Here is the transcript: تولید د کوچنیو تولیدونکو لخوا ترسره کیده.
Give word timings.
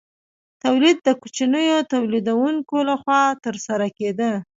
تولید 0.63 0.97
د 1.01 1.09
کوچنیو 1.21 1.87
تولیدونکو 1.93 2.77
لخوا 2.89 3.21
ترسره 3.43 3.87
کیده. 3.97 4.31